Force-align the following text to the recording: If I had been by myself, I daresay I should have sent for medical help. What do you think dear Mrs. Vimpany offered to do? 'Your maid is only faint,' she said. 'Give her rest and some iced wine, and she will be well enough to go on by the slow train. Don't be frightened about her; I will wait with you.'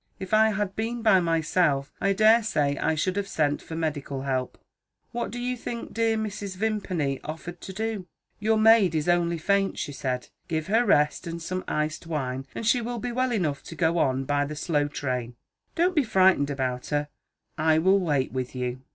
If 0.17 0.33
I 0.33 0.49
had 0.49 0.75
been 0.75 1.03
by 1.03 1.19
myself, 1.19 1.91
I 2.01 2.11
daresay 2.13 2.75
I 2.77 2.95
should 2.95 3.15
have 3.17 3.27
sent 3.27 3.61
for 3.61 3.75
medical 3.75 4.23
help. 4.23 4.57
What 5.11 5.29
do 5.29 5.39
you 5.39 5.55
think 5.55 5.93
dear 5.93 6.17
Mrs. 6.17 6.55
Vimpany 6.55 7.19
offered 7.23 7.61
to 7.61 7.71
do? 7.71 8.07
'Your 8.39 8.57
maid 8.57 8.95
is 8.95 9.07
only 9.07 9.37
faint,' 9.37 9.77
she 9.77 9.91
said. 9.91 10.29
'Give 10.47 10.65
her 10.65 10.83
rest 10.83 11.27
and 11.27 11.39
some 11.39 11.63
iced 11.67 12.07
wine, 12.07 12.47
and 12.55 12.65
she 12.65 12.81
will 12.81 12.97
be 12.97 13.11
well 13.11 13.31
enough 13.31 13.61
to 13.61 13.75
go 13.75 13.99
on 13.99 14.25
by 14.25 14.43
the 14.43 14.55
slow 14.55 14.87
train. 14.87 15.35
Don't 15.75 15.93
be 15.95 16.03
frightened 16.03 16.49
about 16.49 16.87
her; 16.87 17.07
I 17.55 17.77
will 17.77 17.99
wait 17.99 18.31
with 18.31 18.55
you.' 18.55 18.81